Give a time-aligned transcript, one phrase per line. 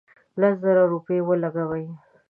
[0.39, 1.87] لس زره روپۍ ولګولې.